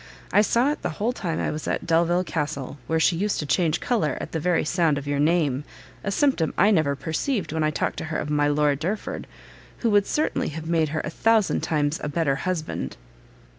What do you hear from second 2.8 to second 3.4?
where she used